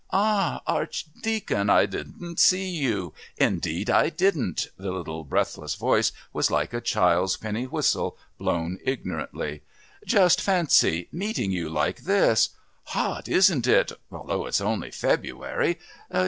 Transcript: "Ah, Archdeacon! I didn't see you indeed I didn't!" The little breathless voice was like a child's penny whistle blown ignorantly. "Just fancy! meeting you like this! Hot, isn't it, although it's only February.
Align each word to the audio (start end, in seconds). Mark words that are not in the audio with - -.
"Ah, 0.09 0.63
Archdeacon! 0.65 1.69
I 1.69 1.85
didn't 1.85 2.39
see 2.39 2.67
you 2.67 3.13
indeed 3.37 3.87
I 3.87 4.09
didn't!" 4.09 4.69
The 4.75 4.89
little 4.89 5.23
breathless 5.23 5.75
voice 5.75 6.11
was 6.33 6.49
like 6.49 6.73
a 6.73 6.81
child's 6.81 7.37
penny 7.37 7.67
whistle 7.67 8.17
blown 8.39 8.79
ignorantly. 8.83 9.61
"Just 10.03 10.41
fancy! 10.41 11.07
meeting 11.11 11.51
you 11.51 11.69
like 11.69 11.99
this! 12.01 12.49
Hot, 12.85 13.27
isn't 13.27 13.67
it, 13.67 13.91
although 14.11 14.47
it's 14.47 14.59
only 14.59 14.89
February. 14.89 15.77